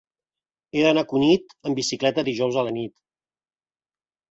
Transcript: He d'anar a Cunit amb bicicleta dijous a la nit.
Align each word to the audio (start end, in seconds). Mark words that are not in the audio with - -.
He 0.71 0.81
d'anar 0.85 1.03
a 1.05 1.07
Cunit 1.11 1.53
amb 1.69 1.79
bicicleta 1.81 2.25
dijous 2.31 2.59
a 2.59 2.67
la 2.71 2.75
nit. 2.81 2.99